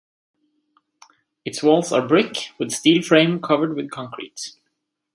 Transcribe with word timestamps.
Its 1.45 1.61
walls 1.61 1.91
are 1.93 2.01
brick 2.07 2.49
with 2.57 2.71
steel 2.71 3.03
frame 3.03 3.39
covered 3.39 3.75
with 3.75 3.91
concrete. 3.91 4.53